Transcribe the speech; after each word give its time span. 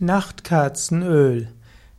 Nachtkerzenöl. 0.00 1.48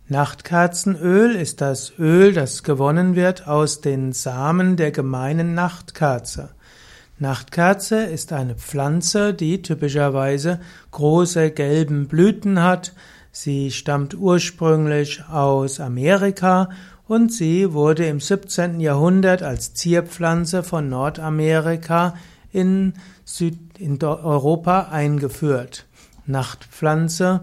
Nachtkerzenöl 0.07 1.35
ist 1.35 1.59
das 1.59 1.91
Öl, 1.99 2.31
das 2.31 2.63
gewonnen 2.63 3.17
wird 3.17 3.45
aus 3.45 3.81
den 3.81 4.13
Samen 4.13 4.77
der 4.77 4.91
gemeinen 4.91 5.53
Nachtkerze. 5.53 6.51
Nachtkerze 7.17 8.03
ist 8.03 8.31
eine 8.31 8.55
Pflanze, 8.55 9.33
die 9.33 9.61
typischerweise 9.61 10.61
große 10.91 11.51
gelben 11.51 12.07
Blüten 12.07 12.63
hat. 12.63 12.93
Sie 13.33 13.69
stammt 13.69 14.15
ursprünglich 14.15 15.25
aus 15.25 15.81
Amerika 15.81 16.69
und 17.05 17.33
sie 17.33 17.73
wurde 17.73 18.05
im 18.05 18.21
17. 18.21 18.79
Jahrhundert 18.79 19.43
als 19.43 19.73
Zierpflanze 19.73 20.63
von 20.63 20.87
Nordamerika 20.87 22.13
in, 22.53 22.93
Europa 24.01 24.87
eingeführt. 24.89 25.85
Nachtpflanze 26.25 27.41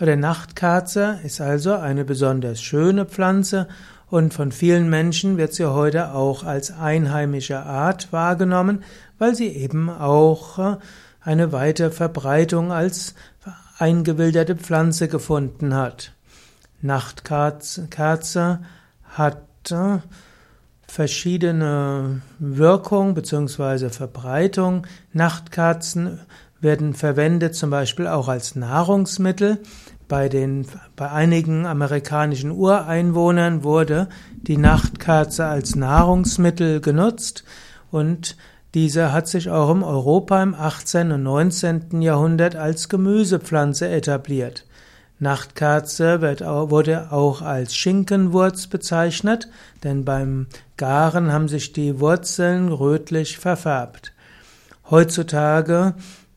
oder 0.00 0.16
Nachtkerze 0.16 1.20
ist 1.22 1.40
also 1.40 1.74
eine 1.74 2.04
besonders 2.04 2.60
schöne 2.60 3.06
Pflanze 3.06 3.68
und 4.08 4.34
von 4.34 4.52
vielen 4.52 4.88
Menschen 4.90 5.36
wird 5.36 5.54
sie 5.54 5.70
heute 5.70 6.12
auch 6.12 6.44
als 6.44 6.70
einheimische 6.70 7.60
Art 7.60 8.12
wahrgenommen, 8.12 8.82
weil 9.18 9.34
sie 9.34 9.48
eben 9.48 9.88
auch 9.90 10.58
äh, 10.58 10.76
eine 11.20 11.52
weite 11.52 11.90
Verbreitung 11.90 12.70
als 12.70 13.14
eingewilderte 13.78 14.56
Pflanze 14.56 15.08
gefunden 15.08 15.74
hat. 15.74 16.12
Nachtkerze 16.80 18.60
hat 19.04 19.70
äh, 19.70 19.98
verschiedene 20.86 22.20
Wirkung 22.38 23.14
bzw. 23.14 23.88
Verbreitung. 23.88 24.86
Nachtkerzen 25.12 26.20
werden 26.64 26.94
verwendet 26.94 27.54
zum 27.54 27.70
Beispiel 27.70 28.08
auch 28.08 28.26
als 28.26 28.56
Nahrungsmittel. 28.56 29.60
Bei, 30.08 30.28
den, 30.28 30.66
bei 30.96 31.10
einigen 31.10 31.66
amerikanischen 31.66 32.50
Ureinwohnern 32.50 33.62
wurde 33.62 34.08
die 34.34 34.56
Nachtkerze 34.56 35.46
als 35.46 35.76
Nahrungsmittel 35.76 36.80
genutzt 36.80 37.44
und 37.90 38.36
diese 38.74 39.12
hat 39.12 39.28
sich 39.28 39.50
auch 39.50 39.70
im 39.70 39.84
Europa 39.84 40.42
im 40.42 40.54
18. 40.54 41.12
und 41.12 41.22
19. 41.22 42.02
Jahrhundert 42.02 42.56
als 42.56 42.88
Gemüsepflanze 42.88 43.88
etabliert. 43.88 44.66
Nachtkerze 45.20 46.20
wird, 46.20 46.40
wurde 46.40 47.12
auch 47.12 47.40
als 47.40 47.76
Schinkenwurz 47.76 48.66
bezeichnet, 48.66 49.48
denn 49.84 50.04
beim 50.04 50.48
Garen 50.76 51.32
haben 51.32 51.46
sich 51.46 51.72
die 51.72 52.00
Wurzeln 52.00 52.72
rötlich 52.72 53.38
verfärbt. 53.38 54.12
Heutzutage 54.90 55.94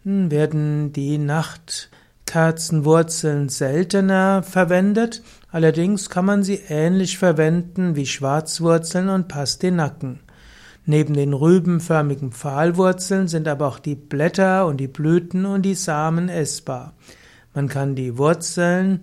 werden 0.07 0.93
die 0.93 1.17
Nachtkerzenwurzeln 1.17 3.49
seltener 3.49 4.43
verwendet, 4.43 5.21
allerdings 5.51 6.09
kann 6.09 6.23
man 6.25 6.43
sie 6.43 6.61
ähnlich 6.69 7.17
verwenden 7.17 7.95
wie 7.95 8.05
Schwarzwurzeln 8.05 9.09
und 9.09 9.27
Pastinaken. 9.27 10.19
Neben 10.85 11.13
den 11.13 11.33
rübenförmigen 11.33 12.31
Pfahlwurzeln 12.31 13.27
sind 13.27 13.49
aber 13.49 13.67
auch 13.67 13.79
die 13.79 13.95
Blätter 13.95 14.65
und 14.65 14.77
die 14.77 14.87
Blüten 14.87 15.45
und 15.45 15.63
die 15.63 15.75
Samen 15.75 16.29
essbar. 16.29 16.93
Man 17.53 17.67
kann 17.67 17.95
die 17.95 18.17
Wurzeln 18.17 19.01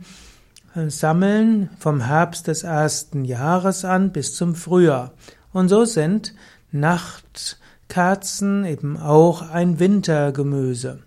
äh, 0.75 0.89
sammeln 0.89 1.69
vom 1.79 2.01
Herbst 2.01 2.47
des 2.47 2.63
ersten 2.63 3.27
Jahres 3.27 3.85
an 3.85 4.13
bis 4.13 4.35
zum 4.35 4.55
Frühjahr. 4.55 5.13
Und 5.53 5.69
so 5.69 5.85
sind 5.85 6.35
Nacht 6.73 7.59
Kerzen 7.95 8.64
eben 8.64 8.97
auch 8.97 9.48
ein 9.53 9.78
Wintergemüse. 9.78 10.98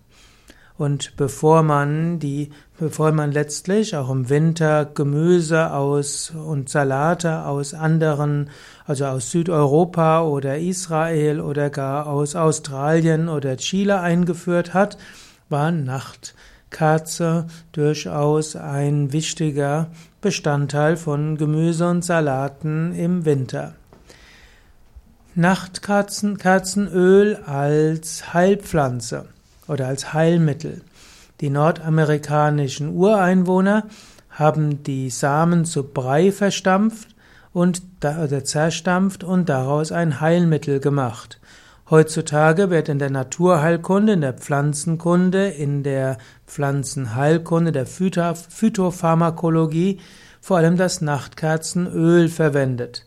Und 0.77 1.17
bevor 1.17 1.61
man 1.61 2.19
die, 2.19 2.51
bevor 2.79 3.11
man 3.11 3.33
letztlich 3.33 3.97
auch 3.97 4.09
im 4.09 4.29
Winter 4.29 4.85
Gemüse 4.85 5.73
aus 5.73 6.31
und 6.31 6.69
Salate 6.69 7.43
aus 7.43 7.73
anderen, 7.73 8.49
also 8.85 9.03
aus 9.03 9.31
Südeuropa 9.31 10.21
oder 10.21 10.59
Israel 10.59 11.41
oder 11.41 11.69
gar 11.69 12.07
aus 12.07 12.37
Australien 12.37 13.27
oder 13.27 13.57
Chile 13.57 13.99
eingeführt 13.99 14.73
hat, 14.73 14.97
war 15.49 15.73
Nachtkerze 15.73 17.47
durchaus 17.73 18.55
ein 18.55 19.11
wichtiger 19.11 19.87
Bestandteil 20.21 20.95
von 20.95 21.35
Gemüse 21.35 21.89
und 21.89 22.05
Salaten 22.05 22.95
im 22.95 23.25
Winter. 23.25 23.75
Nachtkerzenöl 25.37 27.35
als 27.45 28.33
Heilpflanze 28.33 29.25
oder 29.67 29.85
als 29.85 30.13
Heilmittel. 30.13 30.81
Die 31.41 31.51
nordamerikanischen 31.51 32.95
Ureinwohner 32.95 33.83
haben 34.31 34.81
die 34.81 35.11
Samen 35.11 35.65
zu 35.65 35.83
Brei 35.83 36.31
verstampft 36.31 37.09
und 37.53 37.83
oder 38.03 38.43
zerstampft 38.43 39.23
und 39.23 39.47
daraus 39.47 39.91
ein 39.91 40.21
Heilmittel 40.21 40.79
gemacht. 40.79 41.39
Heutzutage 41.89 42.69
wird 42.71 42.89
in 42.89 42.99
der 42.99 43.11
Naturheilkunde, 43.11 44.13
in 44.13 44.21
der 44.21 44.33
Pflanzenkunde, 44.33 45.49
in 45.49 45.83
der 45.83 46.17
Pflanzenheilkunde, 46.47 47.71
der 47.71 47.85
Phytopharmakologie 47.85 49.99
vor 50.41 50.57
allem 50.57 50.77
das 50.77 51.01
Nachtkerzenöl 51.01 52.27
verwendet. 52.27 53.06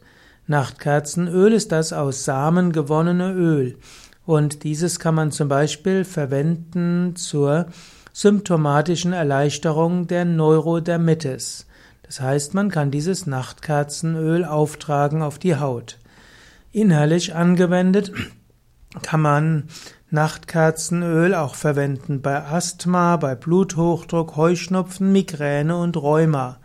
Nachtkerzenöl 0.51 1.53
ist 1.53 1.71
das 1.71 1.93
aus 1.93 2.25
Samen 2.25 2.73
gewonnene 2.73 3.33
Öl. 3.33 3.79
Und 4.27 4.65
dieses 4.65 4.99
kann 4.99 5.15
man 5.15 5.31
zum 5.31 5.47
Beispiel 5.47 6.05
verwenden 6.05 7.15
zur 7.15 7.67
symptomatischen 8.13 9.13
Erleichterung 9.13 10.09
der 10.09 10.25
Neurodermitis. 10.25 11.67
Das 12.03 12.21
heißt, 12.21 12.55
man 12.55 12.69
kann 12.69 12.91
dieses 12.91 13.29
Nachtkerzenöl 13.29 14.45
auftragen 14.45 15.23
auf 15.23 15.39
die 15.39 15.55
Haut. 15.55 16.01
Innerlich 16.73 17.37
angewendet 17.37 18.11
kann 19.03 19.21
man 19.21 19.69
Nachtkerzenöl 20.11 21.37
auch 21.37 21.55
verwenden 21.55 22.23
bei 22.23 22.43
Asthma, 22.43 23.19
bei 23.19 23.37
Bluthochdruck, 23.37 24.35
Heuschnupfen, 24.35 25.13
Migräne 25.13 25.77
und 25.77 25.97
Rheuma. 25.97 26.59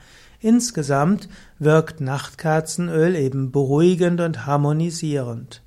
Insgesamt 0.46 1.28
wirkt 1.58 2.02
Nachtkerzenöl 2.02 3.16
eben 3.16 3.52
beruhigend 3.52 4.22
und 4.22 4.46
harmonisierend. 4.46 5.64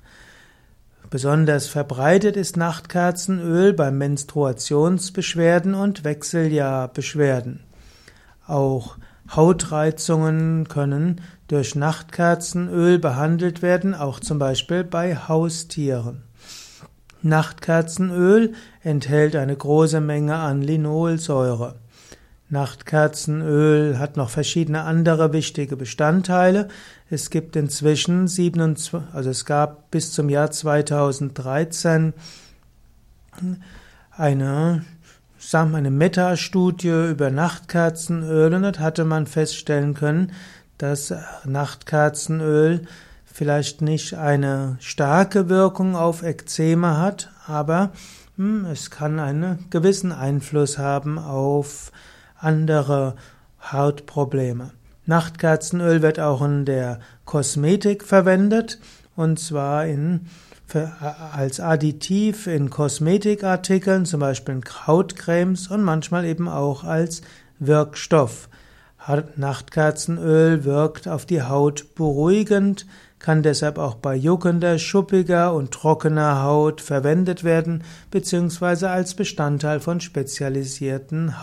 Besonders 1.09 1.67
verbreitet 1.67 2.37
ist 2.37 2.55
Nachtkerzenöl 2.55 3.73
bei 3.73 3.91
Menstruationsbeschwerden 3.91 5.75
und 5.75 6.05
Wechseljahrbeschwerden. 6.05 7.59
Auch 8.47 8.97
Hautreizungen 9.29 10.69
können 10.69 11.19
durch 11.49 11.75
Nachtkerzenöl 11.75 12.99
behandelt 12.99 13.61
werden, 13.61 13.93
auch 13.93 14.21
zum 14.21 14.39
Beispiel 14.39 14.85
bei 14.85 15.17
Haustieren. 15.17 16.23
Nachtkerzenöl 17.21 18.53
enthält 18.81 19.35
eine 19.35 19.57
große 19.57 19.99
Menge 19.99 20.37
an 20.37 20.61
Linolsäure. 20.61 21.75
Nachtkerzenöl 22.49 23.99
hat 23.99 24.17
noch 24.17 24.31
verschiedene 24.31 24.81
andere 24.81 25.33
wichtige 25.33 25.75
Bestandteile. 25.75 26.67
Es 27.09 27.29
gibt 27.29 27.55
inzwischen 27.55 28.27
27, 28.27 29.01
also 29.13 29.29
es 29.29 29.45
gab 29.45 29.91
bis 29.91 30.11
zum 30.11 30.29
Jahr 30.29 30.49
2013 30.49 32.13
eine, 34.11 34.83
eine 35.53 35.91
Metastudie 35.91 37.09
über 37.11 37.29
Nachtkerzenöl 37.29 38.53
und 38.53 38.63
dort 38.63 38.79
hatte 38.79 39.05
man 39.05 39.27
feststellen 39.27 39.93
können, 39.93 40.31
dass 40.79 41.13
Nachtkerzenöl 41.45 42.81
vielleicht 43.25 43.81
nicht 43.81 44.15
eine 44.15 44.77
starke 44.79 45.49
Wirkung 45.49 45.95
auf 45.95 46.23
Ekzeme 46.23 46.97
hat, 46.97 47.29
aber 47.45 47.91
hm, 48.37 48.65
es 48.65 48.89
kann 48.89 49.19
einen 49.19 49.69
gewissen 49.69 50.11
Einfluss 50.11 50.79
haben 50.79 51.19
auf 51.19 51.91
andere 52.39 53.15
Hautprobleme. 53.61 54.71
Nachtkerzenöl 55.05 56.01
wird 56.01 56.19
auch 56.19 56.41
in 56.41 56.65
der 56.65 56.99
Kosmetik 57.25 58.03
verwendet 58.03 58.79
und 59.15 59.39
zwar 59.39 59.85
in, 59.85 60.27
als 61.33 61.59
Additiv 61.59 62.47
in 62.47 62.69
Kosmetikartikeln, 62.69 64.05
zum 64.05 64.19
Beispiel 64.19 64.55
in 64.55 64.63
Hautcremes 64.87 65.67
und 65.67 65.83
manchmal 65.83 66.25
eben 66.25 66.47
auch 66.47 66.83
als 66.83 67.21
Wirkstoff. 67.59 68.49
Nachtkerzenöl 69.35 70.63
wirkt 70.63 71.07
auf 71.07 71.25
die 71.25 71.41
Haut 71.41 71.95
beruhigend, 71.95 72.85
kann 73.19 73.43
deshalb 73.43 73.77
auch 73.77 73.95
bei 73.95 74.15
juckender, 74.15 74.79
schuppiger 74.79 75.53
und 75.53 75.71
trockener 75.71 76.41
Haut 76.43 76.81
verwendet 76.81 77.43
werden, 77.43 77.83
beziehungsweise 78.11 78.89
als 78.89 79.13
Bestandteil 79.13 79.79
von 79.81 79.99
spezialisierten 79.99 81.41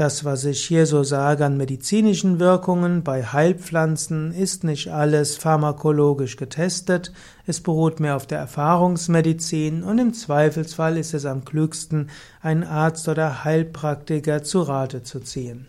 Das, 0.00 0.24
was 0.24 0.46
ich 0.46 0.64
hier 0.64 0.86
so 0.86 1.02
sage 1.02 1.44
an 1.44 1.58
medizinischen 1.58 2.38
Wirkungen 2.40 3.04
bei 3.04 3.22
Heilpflanzen, 3.22 4.32
ist 4.32 4.64
nicht 4.64 4.88
alles 4.88 5.36
pharmakologisch 5.36 6.38
getestet. 6.38 7.12
Es 7.44 7.60
beruht 7.60 8.00
mehr 8.00 8.16
auf 8.16 8.26
der 8.26 8.38
Erfahrungsmedizin 8.38 9.82
und 9.82 9.98
im 9.98 10.14
Zweifelsfall 10.14 10.96
ist 10.96 11.12
es 11.12 11.26
am 11.26 11.44
klügsten, 11.44 12.08
einen 12.40 12.64
Arzt 12.64 13.08
oder 13.08 13.44
Heilpraktiker 13.44 14.42
zu 14.42 14.62
Rate 14.62 15.02
zu 15.02 15.20
ziehen. 15.20 15.66